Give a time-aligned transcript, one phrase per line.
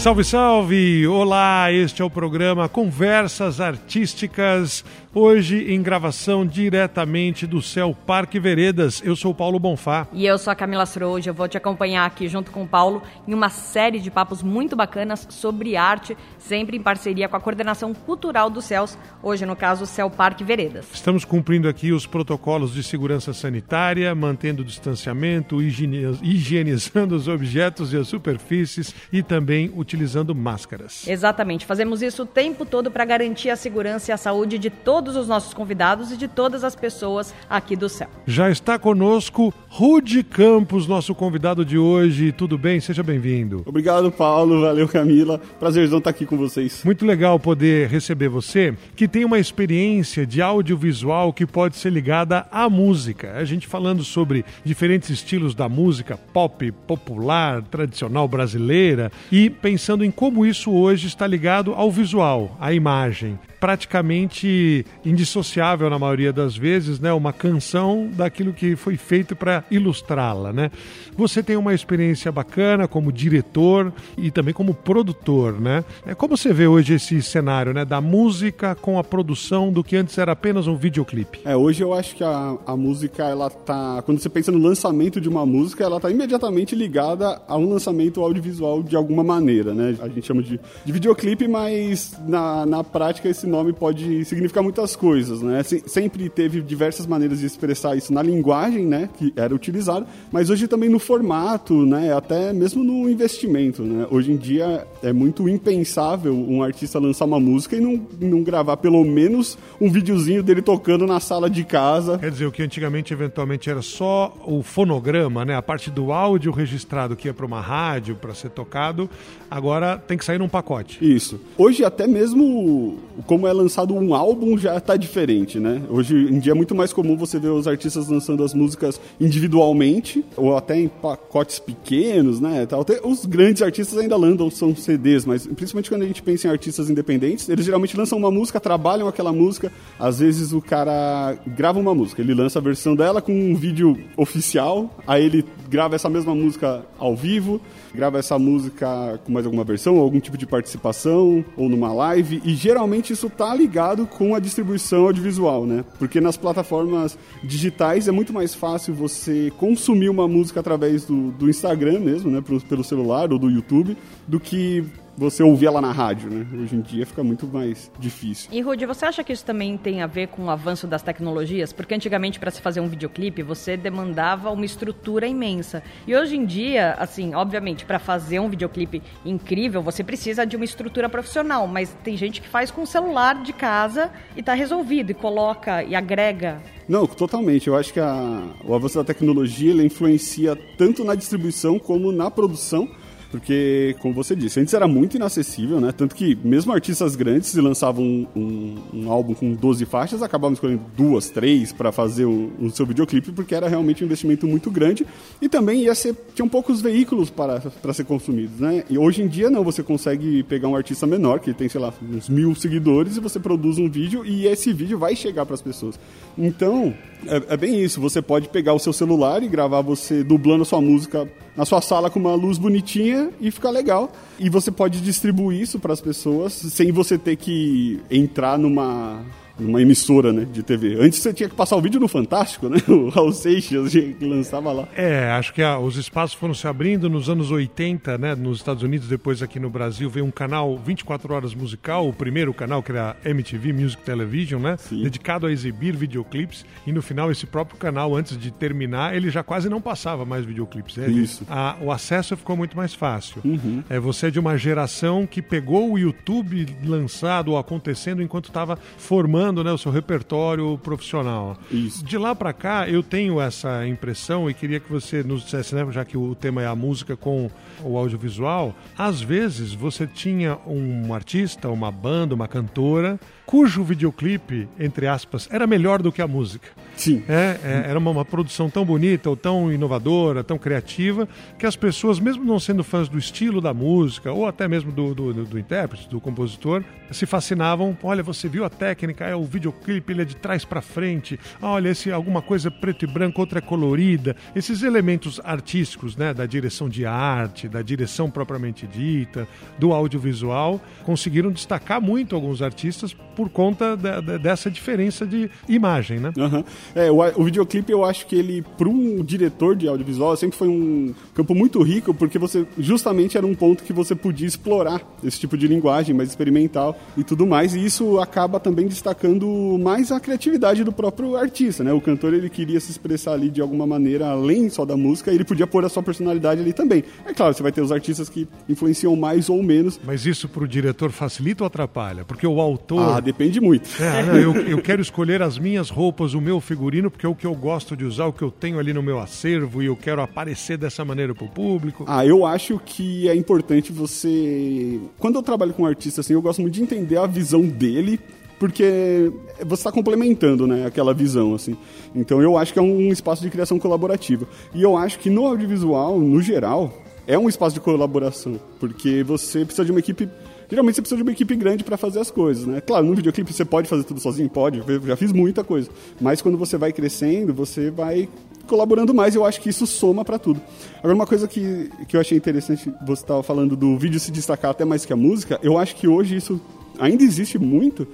[0.00, 1.06] Salve, salve!
[1.06, 4.82] Olá, este é o programa Conversas Artísticas
[5.12, 9.02] Hoje em gravação diretamente do Céu Parque Veredas.
[9.04, 10.06] Eu sou Paulo Bonfá.
[10.12, 11.26] E eu sou a Camila Sroud.
[11.26, 14.76] Eu vou te acompanhar aqui junto com o Paulo em uma série de papos muito
[14.76, 19.82] bacanas sobre arte, sempre em parceria com a Coordenação Cultural dos Céus, hoje no caso
[19.82, 20.86] o Céu Parque Veredas.
[20.94, 27.96] Estamos cumprindo aqui os protocolos de segurança sanitária, mantendo o distanciamento, higienizando os objetos e
[27.96, 31.06] as superfícies e também utilizando máscaras.
[31.08, 31.66] Exatamente.
[31.66, 35.26] Fazemos isso o tempo todo para garantir a segurança e a saúde de todos os
[35.26, 38.08] nossos convidados e de todas as pessoas aqui do céu.
[38.24, 42.30] Já está conosco Rude Campos, nosso convidado de hoje.
[42.30, 42.78] Tudo bem?
[42.78, 43.64] Seja bem-vindo.
[43.66, 44.60] Obrigado, Paulo.
[44.60, 45.40] Valeu, Camila.
[45.58, 46.82] Prazerzão estar aqui com vocês.
[46.84, 52.46] Muito legal poder receber você, que tem uma experiência de audiovisual que pode ser ligada
[52.52, 53.32] à música.
[53.36, 60.10] A gente falando sobre diferentes estilos da música pop, popular, tradicional brasileira e pensando em
[60.10, 66.98] como isso hoje está ligado ao visual, à imagem praticamente indissociável na maioria das vezes,
[66.98, 67.12] né?
[67.12, 70.70] Uma canção daquilo que foi feito para ilustrá-la, né?
[71.16, 75.84] Você tem uma experiência bacana como diretor e também como produtor, né?
[76.06, 77.84] É como você vê hoje esse cenário, né?
[77.84, 81.40] Da música com a produção do que antes era apenas um videoclipe.
[81.44, 84.02] É, hoje eu acho que a, a música, ela tá...
[84.06, 88.22] Quando você pensa no lançamento de uma música, ela tá imediatamente ligada a um lançamento
[88.22, 89.96] audiovisual de alguma maneira, né?
[90.00, 94.96] A gente chama de, de videoclipe, mas na, na prática esse nome pode significar muitas
[94.96, 95.62] coisas, né?
[95.62, 100.66] sempre teve diversas maneiras de expressar isso na linguagem, né, que era utilizada, mas hoje
[100.68, 104.06] também no formato, né, até mesmo no investimento, né?
[104.10, 108.76] Hoje em dia é muito impensável um artista lançar uma música e não, não gravar
[108.76, 112.18] pelo menos um videozinho dele tocando na sala de casa.
[112.18, 116.52] Quer dizer, o que antigamente eventualmente era só o fonograma, né, a parte do áudio
[116.52, 119.08] registrado que ia para uma rádio para ser tocado,
[119.50, 120.98] agora tem que sair num pacote.
[121.04, 121.40] Isso.
[121.56, 125.82] Hoje até mesmo como é lançado um álbum já está diferente, né?
[125.88, 130.24] Hoje em dia é muito mais comum você ver os artistas lançando as músicas individualmente
[130.36, 132.66] ou até em pacotes pequenos, né?
[132.70, 136.50] Até os grandes artistas ainda lançam são CDs, mas principalmente quando a gente pensa em
[136.50, 139.72] artistas independentes, eles geralmente lançam uma música, trabalham aquela música.
[139.98, 143.96] Às vezes o cara grava uma música, ele lança a versão dela com um vídeo
[144.16, 147.60] oficial, aí ele grava essa mesma música ao vivo,
[147.94, 152.42] grava essa música com mais alguma versão, ou algum tipo de participação, ou numa live,
[152.44, 155.84] e geralmente isso tá ligado com a distribuição audiovisual, né?
[155.98, 161.48] Porque nas plataformas digitais é muito mais fácil você consumir uma música através do, do
[161.48, 162.40] Instagram mesmo, né?
[162.40, 163.96] Pelo, pelo celular ou do YouTube,
[164.26, 164.84] do que
[165.20, 166.46] você ouvir ela na rádio, né?
[166.50, 168.48] Hoje em dia fica muito mais difícil.
[168.50, 171.74] E Rudy, você acha que isso também tem a ver com o avanço das tecnologias?
[171.74, 175.82] Porque antigamente para se fazer um videoclipe você demandava uma estrutura imensa.
[176.06, 180.64] E hoje em dia, assim, obviamente, para fazer um videoclipe incrível, você precisa de uma
[180.64, 185.10] estrutura profissional, mas tem gente que faz com o celular de casa e está resolvido
[185.10, 187.68] e coloca e agrega não, totalmente.
[187.68, 192.88] Eu acho que a, o avanço da tecnologia influencia tanto na distribuição como na produção
[193.30, 195.92] porque, como você disse, antes era muito inacessível, né?
[195.92, 200.54] Tanto que mesmo artistas grandes, se lançavam um, um, um álbum com 12 faixas, acabavam
[200.54, 204.70] escolhendo duas, três para fazer o, o, seu videoclipe, porque era realmente um investimento muito
[204.70, 205.06] grande
[205.40, 208.84] e também ia ser, tinham poucos veículos para, para ser consumidos, né?
[208.90, 211.92] E hoje em dia, não, você consegue pegar um artista menor, que tem, sei lá,
[212.02, 215.62] uns mil seguidores, e você produz um vídeo e esse vídeo vai chegar para as
[215.62, 215.98] pessoas.
[216.36, 216.92] Então,
[217.26, 218.00] é, é, bem isso.
[218.00, 221.80] Você pode pegar o seu celular e gravar você dublando a sua música na sua
[221.80, 224.12] sala com uma luz bonitinha e ficar legal.
[224.38, 229.22] E você pode distribuir isso para as pessoas sem você ter que entrar numa
[229.60, 230.96] numa emissora né, de TV.
[231.00, 232.78] Antes você tinha que passar o vídeo no Fantástico, né?
[232.90, 234.88] O Raul Seixas lançava lá.
[234.96, 238.34] É, acho que os espaços foram se abrindo nos anos 80, né?
[238.34, 242.52] Nos Estados Unidos, depois aqui no Brasil, veio um canal 24 horas musical, o primeiro
[242.52, 244.76] canal que era MTV Music Television, né?
[244.78, 245.02] Sim.
[245.02, 246.64] Dedicado a exibir videoclipes.
[246.86, 250.44] E no final, esse próprio canal, antes de terminar, ele já quase não passava mais
[250.44, 250.98] videoclipes.
[250.98, 251.44] É, Isso.
[251.48, 253.40] A, o acesso ficou muito mais fácil.
[253.44, 253.82] Uhum.
[253.88, 258.78] É, você é de uma geração que pegou o YouTube lançado ou acontecendo enquanto estava
[258.98, 261.58] formando né, o seu repertório profissional.
[261.70, 262.04] Isso.
[262.04, 265.86] De lá para cá, eu tenho essa impressão e queria que você nos dissesse, né,
[265.90, 267.50] já que o tema é a música com
[267.82, 273.18] o audiovisual, às vezes você tinha um artista, uma banda, uma cantora,
[273.50, 276.68] cujo videoclipe, entre aspas, era melhor do que a música.
[276.94, 277.24] Sim.
[277.28, 281.74] É, é, era uma, uma, produção tão bonita, ou tão inovadora, tão criativa, que as
[281.74, 285.44] pessoas, mesmo não sendo fãs do estilo da música, ou até mesmo do, do, do,
[285.46, 287.98] do intérprete, do compositor, se fascinavam.
[288.04, 291.40] Olha, você viu a técnica, é o videoclipe, ele é de trás para frente.
[291.60, 294.36] Olha, esse alguma coisa preto e branco, outra é colorida.
[294.54, 301.50] Esses elementos artísticos, né, da direção de arte, da direção propriamente dita, do audiovisual, conseguiram
[301.50, 306.30] destacar muito alguns artistas por conta da, da, dessa diferença de imagem, né?
[306.36, 306.62] Uhum.
[306.94, 310.68] É, o, o videoclipe eu acho que ele, para um diretor de audiovisual, sempre foi
[310.68, 315.40] um campo muito rico, porque você justamente era um ponto que você podia explorar esse
[315.40, 319.48] tipo de linguagem mais experimental e tudo mais, e isso acaba também destacando
[319.80, 321.94] mais a criatividade do próprio artista, né?
[321.94, 325.44] O cantor ele queria se expressar ali de alguma maneira além só da música, ele
[325.44, 327.04] podia pôr a sua personalidade ali também.
[327.24, 329.98] É claro, você vai ter os artistas que influenciam mais ou menos.
[330.04, 332.22] Mas isso para o diretor facilita ou atrapalha?
[332.22, 333.16] Porque o autor.
[333.16, 333.88] Ah, depende muito.
[334.02, 337.34] É, não, eu, eu quero escolher as minhas roupas, o meu figurino, porque é o
[337.34, 339.96] que eu gosto de usar, o que eu tenho ali no meu acervo e eu
[339.96, 342.04] quero aparecer dessa maneira para o público.
[342.06, 345.00] Ah, eu acho que é importante você.
[345.18, 348.18] Quando eu trabalho com um artista assim, eu gosto muito de entender a visão dele
[348.58, 351.54] porque você está complementando né, aquela visão.
[351.54, 351.76] assim.
[352.14, 354.46] Então eu acho que é um espaço de criação colaborativa.
[354.74, 356.92] E eu acho que no audiovisual, no geral,
[357.26, 360.28] é um espaço de colaboração, porque você precisa de uma equipe.
[360.70, 362.80] Geralmente você precisa de uma equipe grande para fazer as coisas, né?
[362.80, 365.90] Claro, no videoclipe você pode fazer tudo sozinho, pode, já fiz muita coisa.
[366.20, 368.28] Mas quando você vai crescendo, você vai
[368.68, 370.60] colaborando mais, eu acho que isso soma para tudo.
[370.98, 374.70] Agora, uma coisa que, que eu achei interessante, você estava falando do vídeo se destacar
[374.70, 376.60] até mais que a música, eu acho que hoje isso
[376.96, 378.06] ainda existe muito,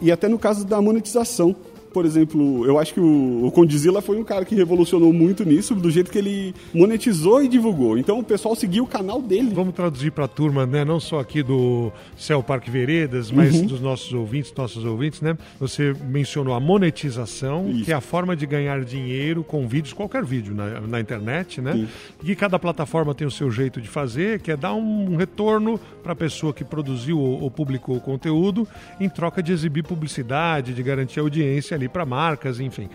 [0.00, 1.54] e até no caso da monetização.
[1.92, 5.74] Por exemplo, eu acho que o, o Condzilla foi um cara que revolucionou muito nisso,
[5.74, 7.98] do jeito que ele monetizou e divulgou.
[7.98, 9.50] Então o pessoal seguiu o canal dele.
[9.52, 10.84] Vamos traduzir para a turma, né?
[10.84, 13.66] Não só aqui do Céu Parque Veredas, mas uhum.
[13.66, 15.36] dos nossos ouvintes, nossos ouvintes, né?
[15.58, 17.84] Você mencionou a monetização, Isso.
[17.84, 21.72] que é a forma de ganhar dinheiro com vídeos, qualquer vídeo na, na internet, né?
[21.72, 21.88] Sim.
[22.22, 26.12] E cada plataforma tem o seu jeito de fazer, que é dar um retorno para
[26.12, 28.66] a pessoa que produziu ou, ou publicou o conteúdo,
[29.00, 32.88] em troca de exibir publicidade, de garantir audiência ali para marcas, enfim,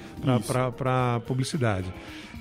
[0.47, 1.91] para publicidade.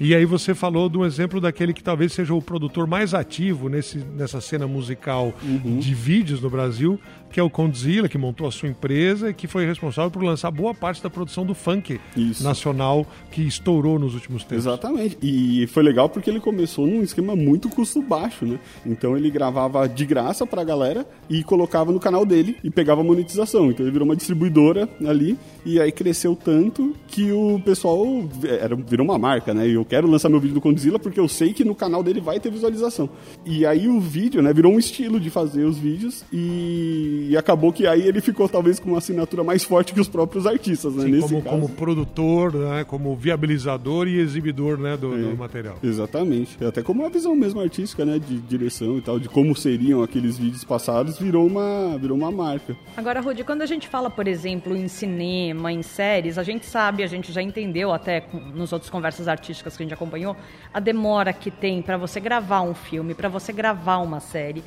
[0.00, 3.68] E aí você falou de um exemplo daquele que talvez seja o produtor mais ativo
[3.68, 5.78] nesse, nessa cena musical uhum.
[5.78, 6.98] de vídeos no Brasil,
[7.34, 10.52] que é o Condzilla, que montou a sua empresa e que foi responsável por lançar
[10.52, 12.44] boa parte da produção do funk Isso.
[12.44, 14.66] nacional que estourou nos últimos tempos.
[14.66, 15.18] Exatamente.
[15.20, 18.60] E foi legal porque ele começou num esquema muito custo baixo, né?
[18.86, 23.70] Então ele gravava de graça pra galera e colocava no canal dele e pegava monetização.
[23.70, 25.36] Então ele virou uma distribuidora ali
[25.66, 28.06] e aí cresceu tanto que o pessoal
[28.44, 29.66] era, virou uma marca, né?
[29.66, 32.20] E eu quero lançar meu vídeo do Condzilla porque eu sei que no canal dele
[32.20, 33.08] vai ter visualização.
[33.44, 36.94] E aí o vídeo, né, virou um estilo de fazer os vídeos e
[37.28, 40.46] e acabou que aí ele ficou talvez com uma assinatura mais forte que os próprios
[40.46, 41.04] artistas, né?
[41.04, 41.56] Sim, Nesse como, caso.
[41.56, 42.84] como produtor, né?
[42.84, 44.96] como viabilizador e exibidor né?
[44.96, 45.76] do, é, do material.
[45.82, 46.62] Exatamente.
[46.64, 48.18] Até como uma visão mesmo artística, né?
[48.18, 52.76] De direção e tal, de como seriam aqueles vídeos passados, virou uma, virou uma marca.
[52.96, 57.02] Agora, Rudy, quando a gente fala, por exemplo, em cinema, em séries, a gente sabe,
[57.02, 60.36] a gente já entendeu até com, nos outros conversas artísticas que a gente acompanhou,
[60.72, 64.62] a demora que tem para você gravar um filme, para você gravar uma série.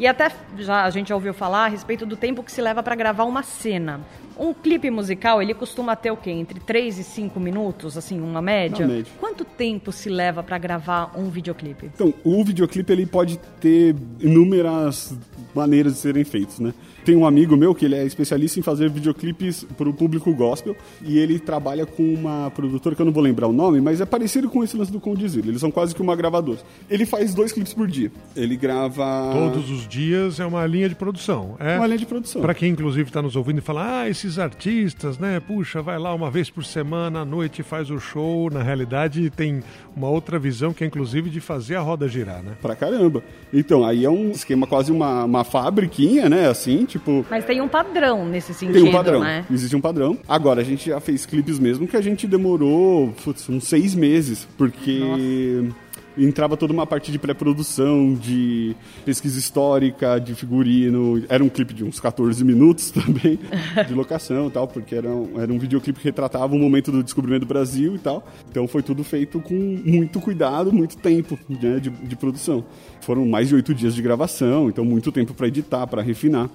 [0.00, 2.82] E até já a gente já ouviu falar a respeito do tempo que se leva
[2.82, 4.00] para gravar uma cena.
[4.38, 6.30] Um clipe musical, ele costuma ter o quê?
[6.30, 8.86] Entre 3 e 5 minutos, assim, uma média?
[8.86, 9.12] Uma média.
[9.20, 11.90] Quanto tempo se leva para gravar um videoclipe?
[11.94, 15.14] Então, o videoclipe ele pode ter inúmeras
[15.54, 16.72] maneiras de serem feitos, né?
[17.04, 20.76] Tem um amigo meu que ele é especialista em fazer videoclipes para o público gospel
[21.02, 24.06] e ele trabalha com uma produtora que eu não vou lembrar o nome, mas é
[24.06, 25.48] parecido com esse lance do Condizilo.
[25.48, 26.58] Eles são quase que uma gravadora.
[26.88, 28.10] Ele faz dois clipes por dia.
[28.36, 29.30] Ele grava.
[29.32, 31.56] Todos os dias é uma linha de produção.
[31.58, 32.42] É uma linha de produção.
[32.42, 35.40] Para quem, inclusive, está nos ouvindo e fala, ah, esses artistas, né?
[35.40, 38.50] Puxa, vai lá uma vez por semana, à noite faz o show.
[38.50, 39.62] Na realidade, tem
[39.96, 42.52] uma outra visão que é, inclusive, de fazer a roda girar, né?
[42.60, 43.22] Pra caramba.
[43.52, 46.48] Então, aí é um esquema quase uma, uma fabriquinha, né?
[46.48, 47.24] Assim, tipo.
[47.30, 48.80] Mas tem um padrão nesse sentido.
[48.80, 49.20] Tem um padrão.
[49.20, 49.44] Né?
[49.50, 50.18] Existe um padrão.
[50.28, 54.46] Agora, a gente já fez clipes mesmo que a gente demorou putz, uns seis meses,
[54.56, 54.98] porque.
[54.98, 61.22] Nossa entrava toda uma parte de pré-produção, de pesquisa histórica, de figurino.
[61.28, 63.38] Era um clipe de uns 14 minutos também,
[63.86, 67.02] de locação e tal, porque era um, era um videoclipe que retratava o momento do
[67.02, 68.26] descobrimento do Brasil e tal.
[68.50, 72.64] Então foi tudo feito com muito cuidado, muito tempo né, de, de produção.
[73.00, 76.50] Foram mais de oito dias de gravação, então muito tempo para editar, para refinar.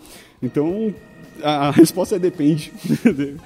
[0.45, 0.93] Então
[1.43, 2.71] a resposta é depende.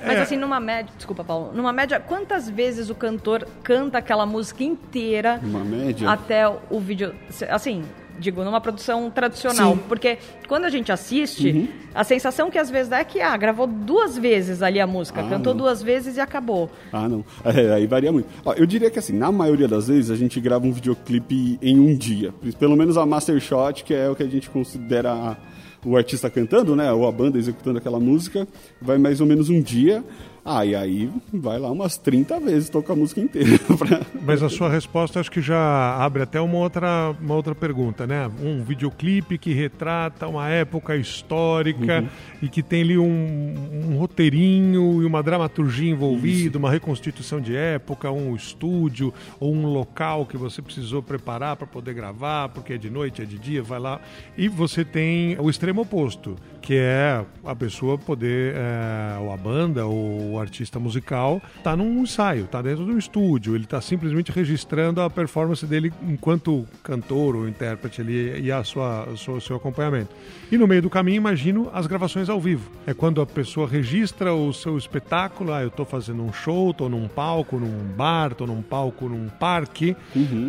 [0.05, 4.63] Mas assim, numa média, desculpa, Paulo, numa média, quantas vezes o cantor canta aquela música
[4.63, 5.39] inteira?
[5.43, 6.09] Uma média?
[6.09, 7.13] Até o vídeo.
[7.49, 7.83] Assim,
[8.19, 9.73] digo, numa produção tradicional.
[9.73, 9.79] Sim.
[9.87, 13.65] Porque quando a gente assiste, a sensação que às vezes dá é que, ah, gravou
[13.65, 15.61] duas vezes ali a música, Ah, cantou não.
[15.63, 16.69] duas vezes e acabou.
[16.91, 17.23] Ah, não.
[17.45, 18.27] É, aí varia muito.
[18.45, 21.79] Ó, eu diria que assim, na maioria das vezes a gente grava um videoclipe em
[21.79, 22.33] um dia.
[22.59, 25.37] Pelo menos a Master Shot, que é o que a gente considera a-
[25.85, 26.91] o artista cantando, né?
[26.91, 28.47] Ou a banda executando aquela música,
[28.81, 30.03] vai mais ou menos um dia.
[30.51, 33.59] Ah, e aí vai lá umas 30 vezes, toca a música inteira.
[33.77, 38.07] pra- Mas a sua resposta acho que já abre até uma outra, uma outra pergunta,
[38.07, 38.27] né?
[38.41, 42.03] Um videoclipe que retrata uma época histórica
[42.41, 43.53] e que tem ali um,
[43.91, 50.25] um roteirinho e uma dramaturgia envolvida, uma reconstituição de época, um estúdio ou um local
[50.25, 53.79] que você precisou preparar para poder gravar, porque é de noite, é de dia, vai
[53.79, 54.01] lá.
[54.35, 59.85] E você tem o extremo oposto, que é a pessoa poder, é, ou a banda,
[59.85, 64.31] ou o artista musical, tá num ensaio, tá dentro de um estúdio, ele tá simplesmente
[64.31, 69.55] registrando a performance dele enquanto cantor ou intérprete ali e a sua, seu, o seu
[69.55, 70.15] acompanhamento.
[70.51, 72.71] E no meio do caminho, imagino as gravações ao vivo.
[72.87, 76.89] É quando a pessoa registra o seu espetáculo, ah, eu tô fazendo um show, tô
[76.89, 79.95] num palco, num bar, tô num palco, num parque,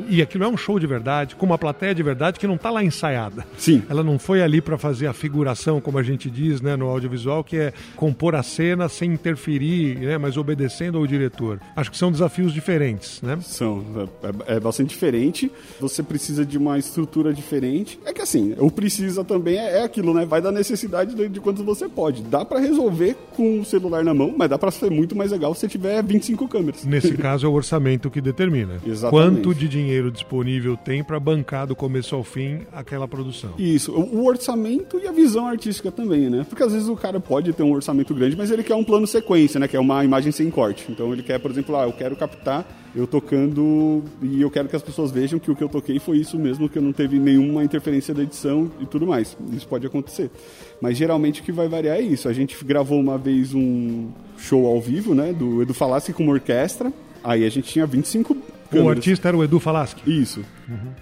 [0.09, 2.71] e aquilo é um show de verdade, com uma plateia de verdade que não tá
[2.71, 3.47] lá ensaiada.
[3.59, 3.83] Sim.
[3.89, 7.43] Ela não foi ali para fazer a figuração, como a gente diz né, no audiovisual,
[7.43, 11.61] que é compor a cena sem interferir, né, mas obedecendo ao diretor.
[11.75, 13.39] Acho que são desafios diferentes, né?
[13.43, 13.85] São,
[14.47, 15.51] é, é bastante diferente.
[15.81, 17.99] Você precisa de uma estrutura diferente.
[18.05, 20.25] É que assim, o precisa também é, é aquilo, né?
[20.25, 22.23] Vai da necessidade de, de quanto você pode.
[22.23, 25.55] Dá pra resolver com o celular na mão, mas dá pra ser muito mais legal
[25.55, 26.85] se você tiver 25 câmeras.
[26.85, 28.81] Nesse caso é o orçamento que determina.
[28.87, 29.43] Exatamente.
[29.43, 33.51] Quanto de dinheiro disponível tem para bancar do começo ao fim aquela produção.
[33.59, 36.45] Isso, o o orçamento e a visão artística também, né?
[36.49, 39.07] Porque às vezes o cara pode ter um orçamento grande, mas ele quer um plano
[39.07, 39.69] sequência, né?
[39.69, 40.87] Que é uma imagem sem corte.
[40.91, 44.75] Então ele quer, por exemplo, ah, eu quero captar eu tocando e eu quero que
[44.75, 47.19] as pessoas vejam que o que eu toquei foi isso mesmo, que eu não teve
[47.19, 49.37] nenhuma interferência da edição e tudo mais.
[49.53, 50.31] Isso pode acontecer.
[50.81, 52.29] Mas geralmente o que vai variar é isso.
[52.29, 55.33] A gente gravou uma vez um show ao vivo, né?
[55.33, 56.93] Do Edu Falaschi com uma orquestra.
[57.23, 58.37] Aí a gente tinha 25
[58.73, 59.97] O artista era o Edu Falaschi.
[60.07, 60.45] Isso.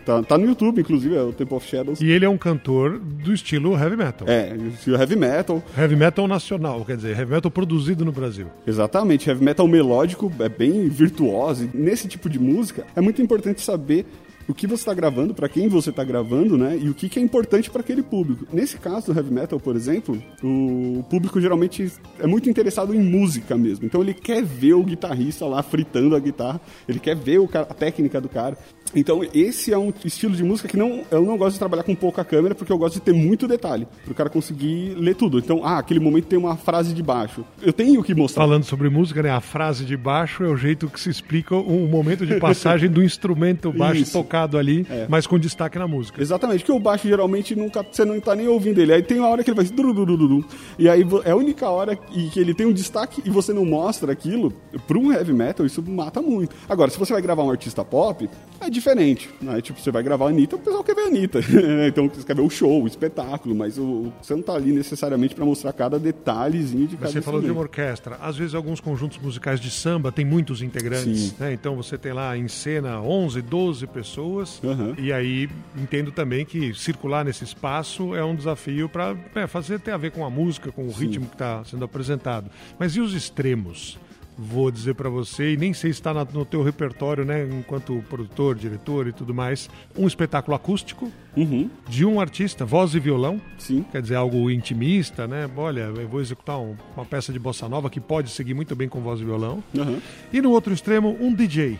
[0.05, 2.01] Tá, tá no YouTube, inclusive, é o Temple of Shadows.
[2.01, 4.27] E ele é um cantor do estilo heavy metal.
[4.27, 5.63] É, estilo heavy metal.
[5.77, 8.47] Heavy metal nacional, quer dizer, heavy metal produzido no Brasil.
[8.67, 11.69] Exatamente, heavy metal melódico é bem virtuoso.
[11.73, 14.07] E nesse tipo de música é muito importante saber
[14.49, 16.78] o que você está gravando, para quem você está gravando, né?
[16.81, 18.47] E o que, que é importante para aquele público.
[18.52, 23.57] Nesse caso do heavy metal, por exemplo, o público geralmente é muito interessado em música
[23.57, 23.85] mesmo.
[23.85, 27.67] Então ele quer ver o guitarrista lá fritando a guitarra, ele quer ver o cara-
[27.69, 28.57] a técnica do cara.
[28.95, 31.95] Então esse é um estilo de música que não, eu não gosto de trabalhar com
[31.95, 35.38] pouca câmera, porque eu gosto de ter muito detalhe, para o cara conseguir ler tudo.
[35.38, 37.45] Então, ah, aquele momento tem uma frase de baixo.
[37.62, 38.45] Eu tenho que mostrar.
[38.45, 39.30] Falando sobre música, né?
[39.30, 43.02] A frase de baixo é o jeito que se explica o momento de passagem do
[43.02, 44.12] instrumento baixo Isso.
[44.12, 45.07] tocado ali, É.
[45.09, 46.21] mas com destaque na música.
[46.21, 48.92] Exatamente, porque o baixo geralmente nunca, você não tá nem ouvindo ele.
[48.92, 50.45] Aí tem uma hora que ele faz dururururu,
[50.78, 53.64] e aí é a única hora que que ele tem um destaque e você não
[53.64, 54.52] mostra aquilo,
[54.87, 56.54] para um heavy metal isso mata muito.
[56.68, 58.28] Agora, se você vai gravar um artista pop,
[58.61, 59.61] é diferente, né?
[59.61, 61.41] Tipo, você vai gravar a Anitta, o pessoal quer ver a Anitta.
[61.87, 65.35] então você quer ver o show, o espetáculo, mas o, você não tá ali necessariamente
[65.35, 68.17] para mostrar cada detalhezinho de cada Você falou de uma orquestra.
[68.21, 71.21] Às vezes, alguns conjuntos musicais de samba têm muitos integrantes.
[71.21, 71.35] Sim.
[71.39, 71.53] Né?
[71.53, 74.61] Então, você tem lá em cena 11, 12 pessoas.
[74.65, 74.95] Aham.
[74.99, 79.17] E aí, entendo também que circular nesse espaço é um desafio para
[79.49, 82.51] fazer ter a ver com a música, com o ritmo que está sendo apresentado.
[82.79, 83.99] Mas e os extremos?
[84.40, 88.54] Vou dizer para você, e nem sei se está no teu repertório, né, enquanto produtor,
[88.54, 93.85] diretor e tudo mais, um espetáculo acústico Uhum, de um artista, voz e violão, sim.
[93.92, 95.49] quer dizer, algo intimista, né?
[95.57, 98.88] Olha, eu vou executar um- uma peça de bossa nova que pode seguir muito bem
[98.88, 99.62] com voz e violão.
[99.76, 99.99] Aham.
[100.33, 101.78] E no outro extremo, um DJ.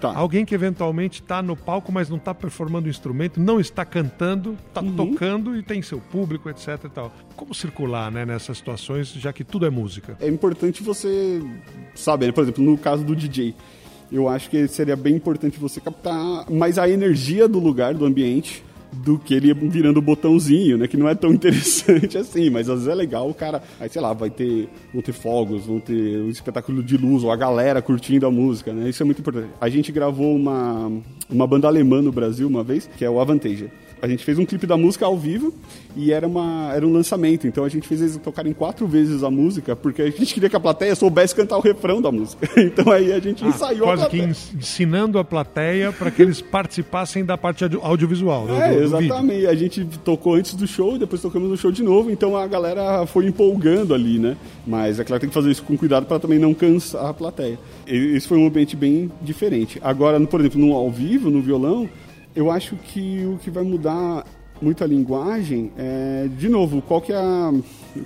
[0.00, 0.14] Tá.
[0.16, 4.56] Alguém que eventualmente está no palco, mas não está performando o instrumento, não está cantando,
[4.68, 4.96] está Uhum.
[4.96, 7.12] tocando e tem seu público, etc e tal.
[7.36, 10.16] Como circular né, nessas situações, já que tudo é música?
[10.20, 11.42] é importante você
[11.94, 12.32] saber, né?
[12.32, 13.54] por exemplo, no caso do DJ,
[14.10, 18.64] eu acho que seria bem importante você captar mais a energia do lugar, do ambiente,
[18.92, 20.86] do que ele virando o botãozinho, né?
[20.86, 23.62] Que não é tão interessante assim, mas às vezes é legal o cara.
[23.78, 24.68] Aí, sei lá, vai ter.
[24.92, 28.72] Vão ter fogos, vão ter um espetáculo de luz, ou a galera curtindo a música,
[28.72, 28.88] né?
[28.88, 29.48] Isso é muito importante.
[29.60, 30.90] A gente gravou uma,
[31.28, 33.70] uma banda alemã no Brasil uma vez, que é o Avantasia.
[34.02, 35.52] A gente fez um clipe da música ao vivo
[35.96, 37.46] e era, uma, era um lançamento.
[37.46, 40.56] Então a gente fez eles tocarem quatro vezes a música, porque a gente queria que
[40.56, 42.48] a plateia soubesse cantar o refrão da música.
[42.60, 44.30] Então aí a gente ensaiou a Ah, Quase que plateia.
[44.30, 48.46] ens- ensinando a plateia para que eles participassem da parte audio- audiovisual.
[48.46, 49.04] do- É, do- do vídeo.
[49.06, 49.46] exatamente.
[49.46, 53.04] A gente tocou antes do show, depois tocamos no show de novo, então a galera
[53.06, 54.36] foi empolgando ali, né?
[54.66, 57.14] Mas é claro que tem que fazer isso com cuidado para também não cansar a
[57.14, 57.58] plateia.
[57.86, 59.78] Esse foi um ambiente bem diferente.
[59.82, 61.88] Agora, por exemplo, no ao vivo, no violão,
[62.34, 64.24] Eu acho que o que vai mudar
[64.62, 67.52] muito a linguagem é, de novo, qual que é a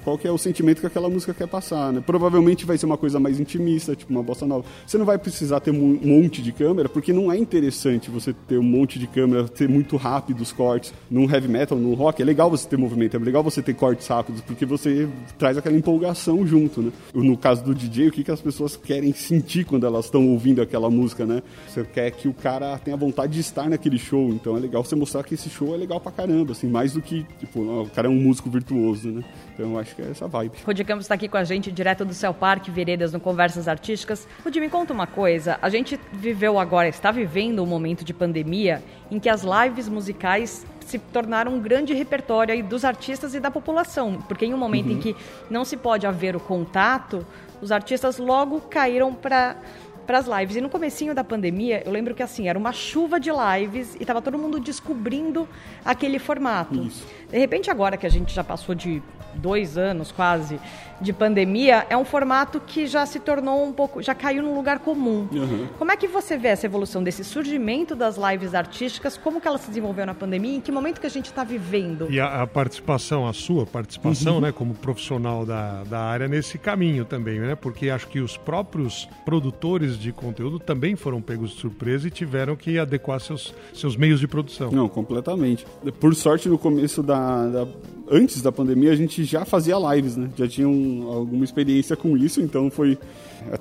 [0.02, 2.02] qual que é o sentimento que aquela música quer passar, né?
[2.04, 4.64] Provavelmente vai ser uma coisa mais intimista, tipo uma bossa nova.
[4.86, 8.58] Você não vai precisar ter um monte de câmera, porque não é interessante você ter
[8.58, 10.92] um monte de câmera, ter muito rápido os cortes.
[11.10, 14.06] Num heavy metal, no rock, é legal você ter movimento, é legal você ter cortes
[14.06, 16.92] rápidos, porque você traz aquela empolgação junto, né?
[17.14, 20.62] No caso do DJ, o que, que as pessoas querem sentir quando elas estão ouvindo
[20.62, 21.42] aquela música, né?
[21.68, 24.94] Você quer que o cara tenha vontade de estar naquele show, então é legal você
[24.94, 28.08] mostrar que esse show é legal pra caramba, assim, mais do que, tipo, o cara
[28.08, 29.24] é um músico virtuoso, né?
[29.54, 30.58] Então acho que é essa vibe.
[30.64, 34.26] Rudi Campos está aqui com a gente, direto do Céu Parque Veredas, no Conversas Artísticas.
[34.42, 35.58] Rudi, me conta uma coisa.
[35.60, 40.66] A gente viveu agora, está vivendo um momento de pandemia em que as lives musicais
[40.80, 44.20] se tornaram um grande repertório dos artistas e da população.
[44.28, 44.92] Porque em um momento uhum.
[44.92, 45.16] em que
[45.50, 47.26] não se pode haver o contato,
[47.60, 49.56] os artistas logo caíram para
[50.04, 50.56] para as lives.
[50.56, 54.02] E no comecinho da pandemia, eu lembro que assim, era uma chuva de lives e
[54.02, 55.48] estava todo mundo descobrindo
[55.84, 56.82] aquele formato.
[56.82, 57.06] Isso.
[57.30, 59.02] De repente, agora que a gente já passou de
[59.34, 60.60] dois anos quase
[61.00, 64.78] de pandemia, é um formato que já se tornou um pouco, já caiu num lugar
[64.78, 65.28] comum.
[65.32, 65.66] Uhum.
[65.76, 69.16] Como é que você vê essa evolução desse surgimento das lives artísticas?
[69.16, 70.56] Como que ela se desenvolveu na pandemia?
[70.56, 72.06] Em que momento que a gente está vivendo?
[72.10, 74.40] E a, a, participação, a sua participação, uhum.
[74.42, 77.54] né, como profissional da, da área nesse caminho também, né?
[77.54, 82.56] Porque acho que os próprios produtores de conteúdo também foram pegos de surpresa e tiveram
[82.56, 84.70] que adequar seus, seus meios de produção.
[84.70, 85.66] Não, completamente.
[86.00, 87.68] Por sorte, no começo da, da
[88.10, 90.30] antes da pandemia a gente já fazia lives, né?
[90.36, 92.98] Já tinha um, alguma experiência com isso, então foi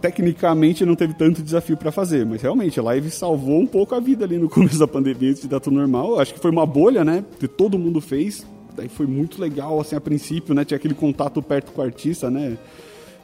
[0.01, 3.99] tecnicamente não teve tanto desafio para fazer, mas realmente a live salvou um pouco a
[3.99, 6.19] vida ali no começo da pandemia, antes de dar tudo normal.
[6.19, 7.23] Acho que foi uma bolha, né?
[7.39, 8.45] Que todo mundo fez.
[8.75, 10.65] Daí foi muito legal assim a princípio, né?
[10.65, 12.57] Tinha aquele contato perto com o artista, né?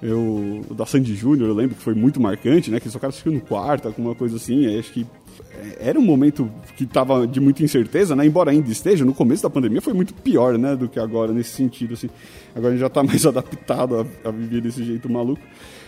[0.02, 2.80] Eu, o da Sandy Júnior, eu lembro que foi muito marcante, né?
[2.80, 4.66] Que só cara ficou no quarto, alguma coisa assim.
[4.66, 5.06] Aí acho que
[5.80, 8.26] era um momento que estava de muita incerteza, né?
[8.26, 10.76] Embora ainda esteja, no começo da pandemia foi muito pior, né?
[10.76, 12.10] Do que agora, nesse sentido, assim.
[12.56, 15.42] Agora a gente já está mais adaptado a, a viver desse jeito maluco.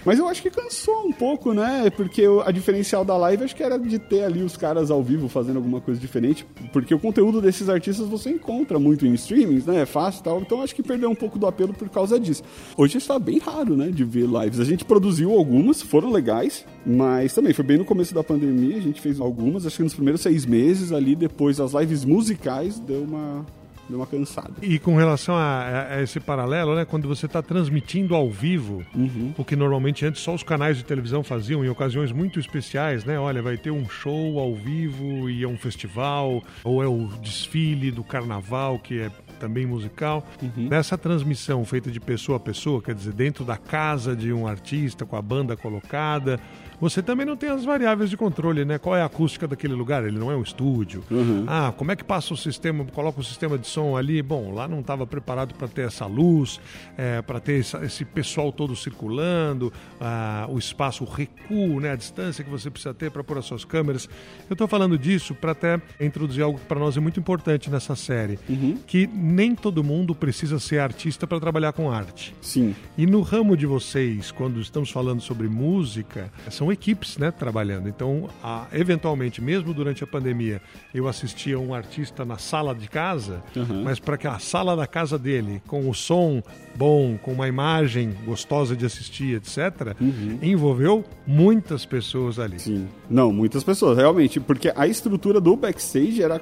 [0.05, 1.89] Mas eu acho que cansou um pouco, né?
[1.89, 5.27] Porque a diferencial da live acho que era de ter ali os caras ao vivo
[5.27, 6.45] fazendo alguma coisa diferente.
[6.73, 9.81] Porque o conteúdo desses artistas você encontra muito em streamings, né?
[9.81, 10.41] É fácil e tal.
[10.41, 12.43] Então acho que perdeu um pouco do apelo por causa disso.
[12.75, 13.89] Hoje está bem raro, né?
[13.89, 14.59] De ver lives.
[14.59, 18.77] A gente produziu algumas, foram legais, mas também foi bem no começo da pandemia.
[18.77, 21.15] A gente fez algumas, acho que nos primeiros seis meses ali.
[21.15, 23.45] Depois as lives musicais deu uma
[23.91, 24.53] deu uma cansada.
[24.61, 29.33] E com relação a, a esse paralelo, né, quando você está transmitindo ao vivo, uhum.
[29.37, 33.19] o que normalmente antes só os canais de televisão faziam em ocasiões muito especiais, né?
[33.19, 37.91] Olha, vai ter um show ao vivo e é um festival, ou é o desfile
[37.91, 40.25] do carnaval, que é também musical.
[40.41, 40.67] Uhum.
[40.69, 45.05] Nessa transmissão feita de pessoa a pessoa, quer dizer, dentro da casa de um artista,
[45.05, 46.39] com a banda colocada,
[46.81, 48.79] você também não tem as variáveis de controle, né?
[48.79, 50.03] Qual é a acústica daquele lugar?
[50.03, 51.03] Ele não é um estúdio.
[51.11, 51.45] Uhum.
[51.47, 54.19] Ah, como é que passa o sistema, coloca o sistema de som ali?
[54.23, 56.59] Bom, lá não estava preparado para ter essa luz,
[56.97, 61.91] é, para ter esse, esse, pessoal todo circulando, ah, o espaço, o recuo, né?
[61.91, 64.09] A distância que você precisa ter para pôr as suas câmeras.
[64.49, 67.95] Eu estou falando disso para até introduzir algo que para nós é muito importante nessa
[67.95, 68.79] série, uhum.
[68.87, 72.33] que nem todo mundo precisa ser artista para trabalhar com arte.
[72.41, 72.75] Sim.
[72.97, 77.87] E no ramo de vocês, quando estamos falando sobre música, são equipes né, trabalhando.
[77.87, 80.61] Então, a, eventualmente, mesmo durante a pandemia,
[80.93, 83.83] eu assistia um artista na sala de casa, uhum.
[83.83, 86.41] mas para que a sala da casa dele, com o som
[86.75, 90.39] bom, com uma imagem gostosa de assistir, etc., uhum.
[90.41, 92.59] envolveu muitas pessoas ali.
[92.59, 92.87] Sim.
[93.09, 96.41] Não, muitas pessoas, realmente, porque a estrutura do backstage era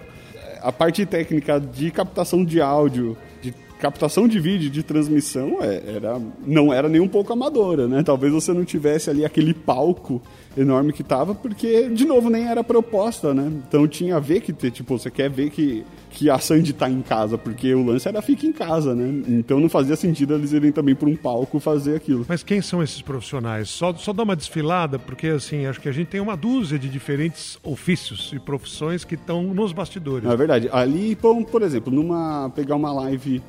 [0.62, 3.18] a parte técnica de captação de áudio,
[3.80, 8.04] captação de vídeo, de transmissão, é, era, não era nem um pouco amadora, né?
[8.04, 10.22] Talvez você não tivesse ali aquele palco
[10.58, 13.50] enorme que tava, porque, de novo, nem era proposta, né?
[13.68, 17.02] Então tinha a ver que, tipo, você quer ver que, que a Sandy tá em
[17.02, 19.24] casa, porque o lance era fica em casa, né?
[19.28, 22.26] Então não fazia sentido eles irem também para um palco fazer aquilo.
[22.28, 23.70] Mas quem são esses profissionais?
[23.70, 26.90] Só, só dá uma desfilada, porque, assim, acho que a gente tem uma dúzia de
[26.90, 30.30] diferentes ofícios e profissões que estão nos bastidores.
[30.30, 30.70] É verdade.
[30.72, 33.42] Ali, por exemplo, numa pegar uma live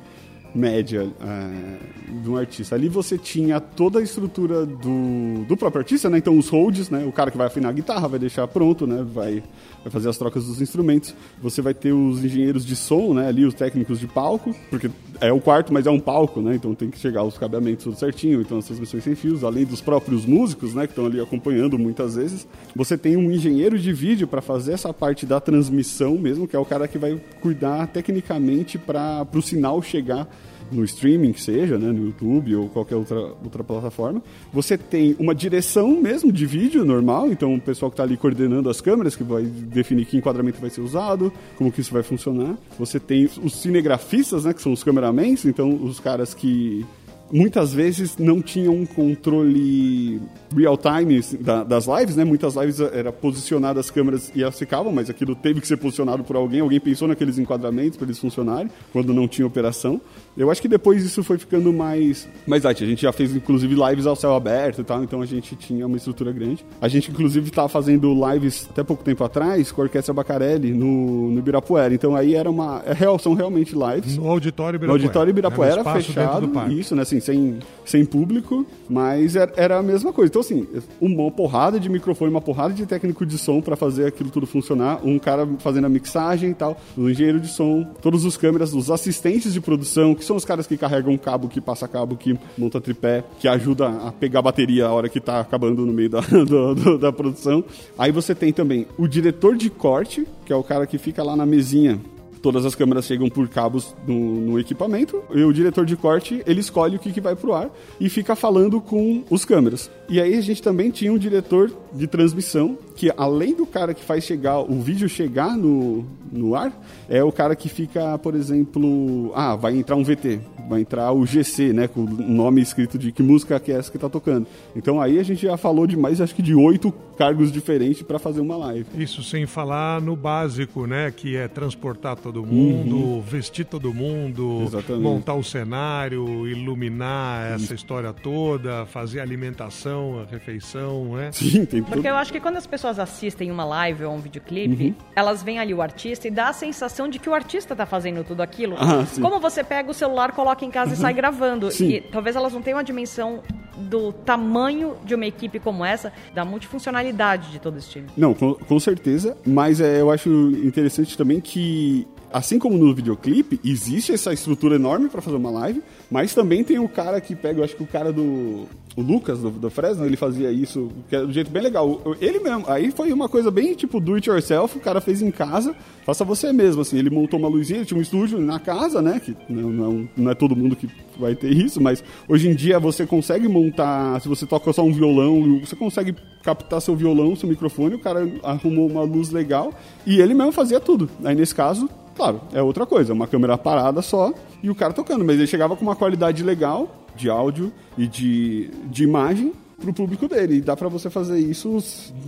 [0.53, 2.75] média uh, de um artista.
[2.75, 6.17] Ali você tinha toda a estrutura do, do próprio artista, né?
[6.17, 7.05] Então os holds, né?
[7.05, 9.05] O cara que vai afinar a guitarra vai deixar pronto, né?
[9.13, 9.43] Vai,
[9.83, 11.15] vai fazer as trocas dos instrumentos.
[11.41, 13.27] Você vai ter os engenheiros de som, né?
[13.27, 14.89] Ali os técnicos de palco, porque
[15.21, 16.55] é o quarto, mas é um palco, né?
[16.55, 19.79] Então tem que chegar os cabeamentos tudo certinho, então as transmissões sem fios, além dos
[19.79, 20.87] próprios músicos, né?
[20.87, 22.47] Que estão ali acompanhando muitas vezes.
[22.75, 26.59] Você tem um engenheiro de vídeo para fazer essa parte da transmissão mesmo, que é
[26.59, 30.27] o cara que vai cuidar tecnicamente para o sinal chegar
[30.71, 34.21] no streaming que seja, né, no YouTube ou qualquer outra, outra plataforma.
[34.53, 38.69] Você tem uma direção mesmo de vídeo normal, então o pessoal que está ali coordenando
[38.69, 42.57] as câmeras, que vai definir que enquadramento vai ser usado, como que isso vai funcionar.
[42.79, 46.85] Você tem os cinegrafistas, né, que são os cameramans, então os caras que
[47.31, 50.21] muitas vezes não tinham um controle
[50.55, 52.25] real time da, das lives, né?
[52.25, 56.23] Muitas lives era posicionadas as câmeras e elas ficavam, mas aquilo teve que ser posicionado
[56.23, 56.59] por alguém.
[56.59, 60.01] Alguém pensou naqueles enquadramentos para eles funcionarem quando não tinha operação.
[60.35, 62.83] Eu acho que depois isso foi ficando mais mais light.
[62.83, 65.85] A gente já fez inclusive lives ao céu aberto e tal, então a gente tinha
[65.85, 66.65] uma estrutura grande.
[66.81, 71.31] A gente inclusive estava fazendo lives até pouco tempo atrás com a Orquestra Bacarelli no,
[71.31, 71.93] no Ibirapuera.
[71.93, 74.87] Então aí era uma é real, são realmente lives no auditório Ibirapuera.
[74.87, 75.93] No auditório Ibirapuera né?
[76.01, 80.29] fechado, isso, né, assim, sem sem público, mas era, era a mesma coisa.
[80.29, 80.67] Então assim,
[80.99, 84.99] uma porrada de microfone, uma porrada de técnico de som para fazer aquilo tudo funcionar,
[85.03, 88.89] um cara fazendo a mixagem e tal, o engenheiro de som, todos os câmeras, os
[88.89, 92.79] assistentes de produção, que são os caras que carregam cabo, que passa cabo, que monta
[92.79, 96.21] tripé, que ajuda a pegar a bateria a hora que tá acabando no meio da,
[96.45, 97.63] do, do, da produção.
[97.97, 101.35] Aí você tem também o diretor de corte, que é o cara que fica lá
[101.35, 101.99] na mesinha
[102.41, 106.59] todas as câmeras chegam por cabos no, no, equipamento e o diretor de corte ele
[106.59, 109.91] escolhe o que, que vai pro ar e fica falando com os câmeras.
[110.09, 114.03] E aí a gente também tinha um diretor de transmissão que além do cara que
[114.03, 116.73] faz chegar o vídeo chegar no, no ar,
[117.11, 121.25] é o cara que fica, por exemplo, ah, vai entrar um VT, vai entrar o
[121.25, 124.47] GC, né, com o nome escrito de que música que é essa que tá tocando.
[124.73, 128.17] Então aí a gente já falou de mais, acho que de oito cargos diferentes para
[128.17, 128.85] fazer uma live.
[128.95, 133.21] Isso sem falar no básico, né, que é transportar todo mundo, uhum.
[133.21, 135.03] vestir todo mundo, Exatamente.
[135.03, 141.31] montar o cenário, iluminar essa história toda, fazer alimentação, a refeição, né?
[141.33, 141.93] Sim, tem tudo.
[141.93, 144.95] Porque eu acho que quando as pessoas assistem uma live ou um videoclipe, uhum.
[145.13, 148.23] elas veem ali o artista e dá a sensação de que o artista tá fazendo
[148.23, 148.75] tudo aquilo.
[148.77, 150.97] Ah, Como você pega o celular, coloca em casa uhum.
[150.97, 151.71] e sai gravando.
[151.71, 151.89] Sim.
[151.89, 153.41] E talvez elas não tenham a dimensão
[153.77, 158.07] do tamanho de uma equipe como essa, da multifuncionalidade de todo esse time.
[158.15, 160.29] Não, com, com certeza, mas é, eu acho
[160.63, 165.81] interessante também que assim como no videoclipe, existe essa estrutura enorme para fazer uma live,
[166.09, 169.39] mas também tem o cara que pega, eu acho que o cara do o Lucas
[169.39, 172.01] do, do Fresno, ele fazia isso que é de um jeito bem legal.
[172.19, 175.31] Ele mesmo, aí foi uma coisa bem tipo do it yourself, o cara fez em
[175.31, 176.97] casa, faça você mesmo, assim.
[176.97, 179.19] Ele montou uma luzinha, tinha um estúdio na casa, né?
[179.19, 182.79] Que não, não, não, é todo mundo que vai ter isso, mas hoje em dia
[182.79, 187.47] você consegue montar, se você toca só um violão, você consegue captar seu violão, seu
[187.47, 189.73] microfone, o cara arrumou uma luz legal
[190.05, 191.09] e ele mesmo fazia tudo.
[191.23, 195.25] Aí nesse caso, claro, é outra coisa, uma câmera parada só e o cara tocando,
[195.25, 199.93] mas ele chegava com uma qualidade legal de áudio e de, de imagem para o
[199.93, 200.57] público dele.
[200.57, 201.79] E dá para você fazer isso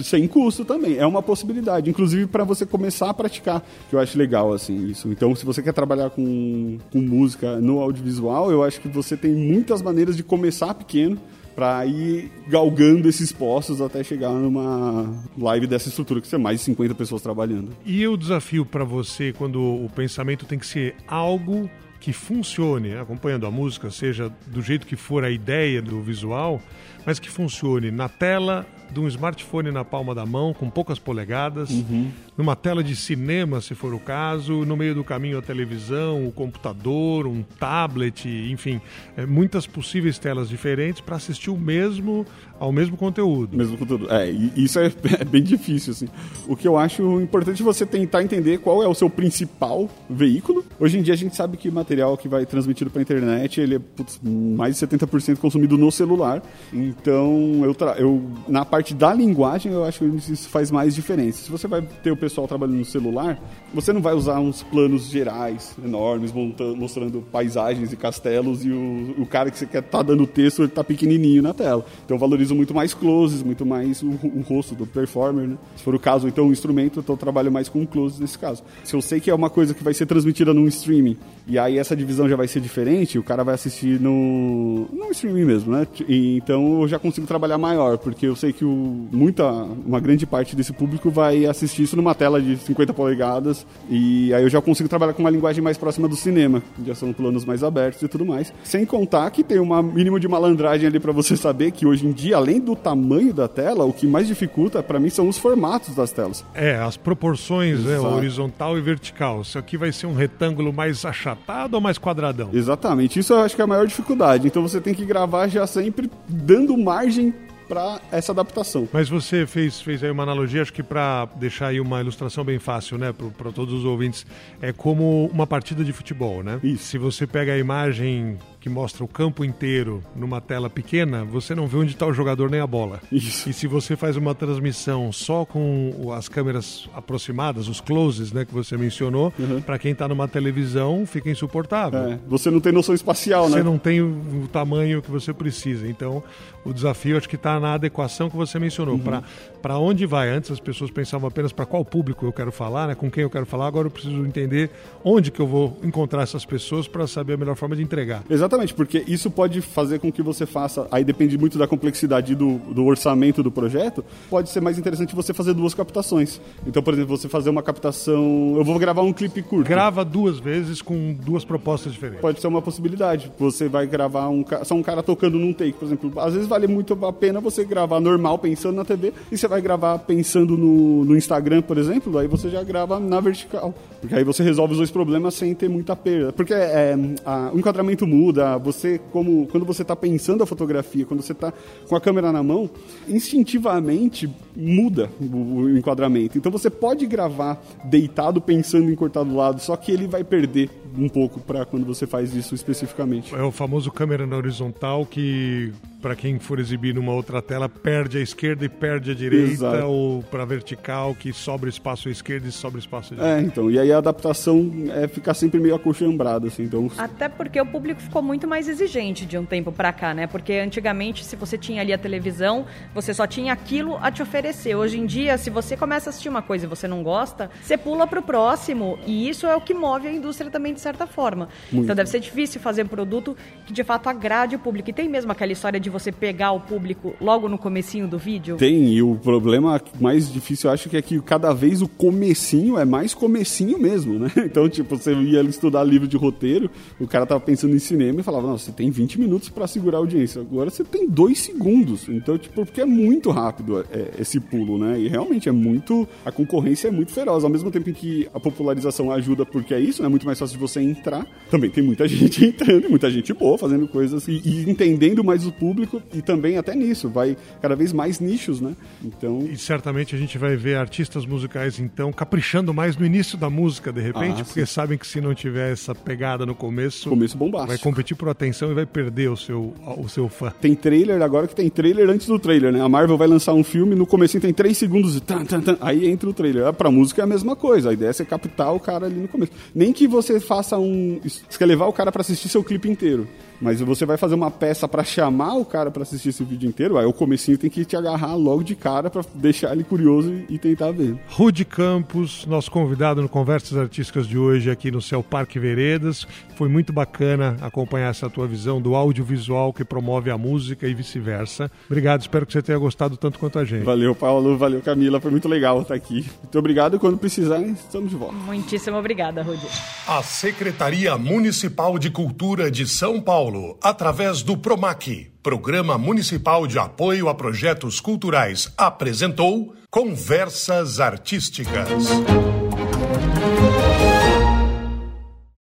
[0.01, 0.97] sem custo também.
[0.97, 5.07] É uma possibilidade, inclusive para você começar a praticar, que eu acho legal assim isso.
[5.09, 9.31] Então, se você quer trabalhar com, com música no audiovisual, eu acho que você tem
[9.31, 11.17] muitas maneiras de começar pequeno
[11.55, 16.65] para ir galgando esses postos até chegar numa live dessa estrutura que você mais de
[16.65, 17.75] 50 pessoas trabalhando.
[17.85, 23.45] E o desafio para você quando o pensamento tem que ser algo que funcione, acompanhando
[23.45, 26.61] a música, seja do jeito que for a ideia do visual,
[27.05, 31.69] mas que funcione na tela de um smartphone na palma da mão, com poucas polegadas,
[31.69, 32.11] uhum.
[32.37, 36.31] numa tela de cinema, se for o caso, no meio do caminho a televisão, o
[36.31, 38.81] computador, um tablet, enfim,
[39.15, 42.25] é, muitas possíveis telas diferentes para assistir o mesmo
[42.59, 43.57] ao mesmo conteúdo.
[43.57, 44.07] Mesmo conteúdo.
[44.09, 44.85] É, isso é,
[45.19, 46.07] é, bem difícil, assim.
[46.47, 50.63] O que eu acho importante é você tentar entender qual é o seu principal veículo.
[50.79, 53.59] Hoje em dia a gente sabe que o material que vai transmitido para a internet,
[53.59, 56.41] ele é putz, mais de 70% consumido no celular.
[56.71, 61.43] Então, eu, eu na parte da linguagem, eu acho que isso faz mais diferença.
[61.43, 63.39] Se você vai ter o pessoal trabalhando no celular,
[63.71, 69.15] você não vai usar uns planos gerais enormes, montando, mostrando paisagens e castelos e o,
[69.19, 71.85] o cara que você quer tá dando texto, ele tá pequenininho na tela.
[72.03, 75.57] Então, valoriza muito mais closes, muito mais o, o rosto do performer, né?
[75.75, 78.63] Se for o caso, então, o instrumento, então eu trabalho mais com closes nesse caso.
[78.83, 81.77] Se eu sei que é uma coisa que vai ser transmitida num streaming, e aí
[81.77, 85.85] essa divisão já vai ser diferente, o cara vai assistir no, no streaming mesmo, né?
[86.07, 90.25] E, então eu já consigo trabalhar maior, porque eu sei que o, muita, uma grande
[90.25, 94.61] parte desse público vai assistir isso numa tela de 50 polegadas, e aí eu já
[94.61, 98.07] consigo trabalhar com uma linguagem mais próxima do cinema, já são planos mais abertos e
[98.07, 98.53] tudo mais.
[98.63, 102.11] Sem contar que tem um mínimo de malandragem ali para você saber que hoje em
[102.11, 105.95] dia, além do tamanho da tela, o que mais dificulta para mim são os formatos
[105.95, 106.45] das telas.
[106.53, 109.41] É, as proporções, né, horizontal e vertical.
[109.41, 112.49] Isso aqui vai ser um retângulo mais achatado ou mais quadradão?
[112.53, 113.19] Exatamente.
[113.19, 114.47] Isso eu acho que é a maior dificuldade.
[114.47, 117.33] Então você tem que gravar já sempre dando margem
[117.67, 118.87] para essa adaptação.
[118.91, 122.59] Mas você fez, fez aí uma analogia, acho que para deixar aí uma ilustração bem
[122.59, 124.25] fácil, né, para todos os ouvintes,
[124.61, 126.59] é como uma partida de futebol, né?
[126.63, 126.85] Isso.
[126.85, 131.67] Se você pega a imagem que mostra o campo inteiro numa tela pequena, você não
[131.67, 133.01] vê onde está o jogador nem a bola.
[133.11, 133.49] Isso.
[133.49, 138.53] E se você faz uma transmissão só com as câmeras aproximadas, os closes, né, que
[138.53, 139.59] você mencionou, Uhum.
[139.59, 142.13] para quem está numa televisão fica insuportável.
[142.13, 143.63] É, você não tem noção espacial, Você né?
[143.63, 145.85] não tem o, o tamanho que você precisa.
[145.85, 146.23] Então,
[146.63, 148.95] o desafio acho que está na adequação que você mencionou.
[148.95, 149.21] Uhum.
[149.61, 150.29] Para onde vai?
[150.29, 152.95] Antes as pessoas pensavam apenas para qual público eu quero falar, né?
[152.95, 153.67] com quem eu quero falar.
[153.67, 154.69] Agora eu preciso entender
[155.03, 158.23] onde que eu vou encontrar essas pessoas para saber a melhor forma de entregar.
[158.29, 160.87] Exatamente, porque isso pode fazer com que você faça.
[160.91, 164.03] Aí depende muito da complexidade do, do orçamento do projeto.
[164.29, 166.39] Pode ser mais interessante você fazer duas captações.
[166.67, 168.53] Então, por exemplo, você fazer uma captação.
[168.57, 169.67] Eu vou gravar um clipe curto.
[169.67, 172.21] Grava duas vezes com duas propostas diferentes.
[172.21, 173.31] Pode ser uma possibilidade.
[173.39, 176.11] Você vai gravar um, só um cara tocando num take, por exemplo.
[176.19, 179.61] Às vezes vale muito a pena você gravar normal pensando na TV e você vai
[179.61, 183.73] gravar pensando no, no Instagram, por exemplo, aí você já grava na vertical.
[183.99, 186.33] Porque aí você resolve os dois problemas sem ter muita perda.
[186.33, 191.21] Porque é, a- o enquadramento muda, você, como quando você está pensando a fotografia, quando
[191.21, 191.53] você está
[191.87, 192.69] com a câmera na mão,
[193.07, 196.37] instintivamente muda o, o enquadramento.
[196.37, 200.69] Então você pode gravar deitado pensando em cortar do lado, só que ele vai perder
[200.97, 203.33] um pouco para quando você faz isso especificamente.
[203.33, 208.17] É o famoso câmera na horizontal que, para quem for exibir numa outra tela, perde
[208.17, 209.85] a esquerda e perde a direita, Exato.
[209.85, 213.39] ou para vertical que sobra espaço à esquerda e sobra espaço à direita.
[213.39, 216.89] É, então, e aí a adaptação é ficar sempre meio acochambrada, assim, então...
[216.97, 220.27] Até porque o público ficou muito mais exigente de um tempo pra cá, né?
[220.27, 224.75] Porque antigamente, se você tinha ali a televisão, você só tinha aquilo a te oferecer.
[224.75, 227.77] Hoje em dia, se você começa a assistir uma coisa e você não gosta, você
[227.77, 228.99] pula pro próximo.
[229.05, 231.49] E isso é o que move a indústria também, de certa forma.
[231.71, 234.89] Então deve ser difícil fazer um produto que de fato agrade o público.
[234.89, 238.57] E tem mesmo aquela história de você pegar o público logo no comecinho do vídeo?
[238.57, 242.77] Tem, e o problema mais difícil eu acho que é que cada vez o comecinho
[242.77, 244.31] é mais comecinho mesmo, né?
[244.53, 246.69] Então, tipo, você ia estudar livro de roteiro,
[246.99, 249.97] o cara tava pensando em cinema e falava, não, você tem 20 minutos pra segurar
[249.97, 252.07] a audiência, agora você tem dois segundos.
[252.09, 254.99] Então, tipo, porque é muito rápido é, esse pulo, né?
[254.99, 257.43] E realmente é muito, a concorrência é muito feroz.
[257.43, 260.07] Ao mesmo tempo em que a popularização ajuda porque é isso, né?
[260.07, 261.25] É muito mais fácil de você entrar.
[261.51, 265.45] Também tem muita gente entrando, e muita gente boa fazendo coisas e, e entendendo mais
[265.45, 268.75] o público e também até nisso, vai cada vez mais nichos, né?
[269.03, 273.49] Então, E certamente a gente vai ver artistas musicais, então, caprichando mais no início da
[273.49, 277.37] música, de repente, Ah, porque sabem que se não tiver essa pegada no começo, começo
[277.37, 277.67] bombástico.
[277.69, 280.51] vai competir por atenção e vai perder o seu, o seu fã.
[280.59, 282.81] Tem trailer agora que tem trailer antes do trailer, né?
[282.81, 285.77] A Marvel vai lançar um filme, no começo tem 3 segundos de tan, tan, tan,
[285.79, 286.65] aí entra o trailer.
[286.65, 289.15] Ah, Pra música é a mesma coisa, a ideia é você captar o cara ali
[289.15, 289.51] no começo.
[289.75, 291.19] Nem que você faça um.
[291.23, 293.27] Você quer levar o cara pra assistir seu clipe inteiro.
[293.63, 296.97] Mas você vai fazer uma peça pra chamar o cara pra assistir esse vídeo inteiro,
[296.97, 300.55] aí o comecinho tem que te agarrar logo de cara pra deixar ele curioso e,
[300.55, 301.17] e tentar ver.
[301.29, 306.27] Rude Campos, nosso convidado no Conversas Artísticas de hoje aqui no Céu Parque Veredas.
[306.57, 311.71] Foi muito bacana acompanhar essa tua visão do audiovisual que promove a música e vice-versa.
[311.85, 313.83] Obrigado, espero que você tenha gostado tanto quanto a gente.
[313.83, 316.25] Valeu, Paulo, valeu, Camila, foi muito legal estar aqui.
[316.41, 318.35] Muito obrigado e quando precisarem, estamos de volta.
[318.35, 319.67] Muitíssimo obrigada, Rudy.
[320.05, 323.21] A Secretaria Municipal de Cultura de São
[323.53, 332.09] Paulo, através do PROMAC, Programa Municipal de Apoio a Projetos Culturais, apresentou Conversas Artísticas.